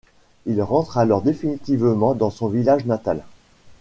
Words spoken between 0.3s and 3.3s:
Il rentre alors définitivement dans son village natal.